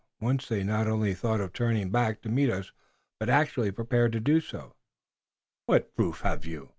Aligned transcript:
Once 0.19 0.47
they 0.47 0.63
not 0.63 0.87
only 0.87 1.13
thought 1.13 1.39
of 1.39 1.53
turning 1.53 1.91
back 1.91 2.23
to 2.23 2.27
meet 2.27 2.49
us, 2.49 2.71
but 3.19 3.29
actually 3.29 3.69
prepared 3.69 4.11
to 4.11 4.19
do 4.19 4.39
so." 4.41 4.73
"What 5.67 5.93
proof 5.93 6.21
have 6.21 6.43
you?" 6.43 6.69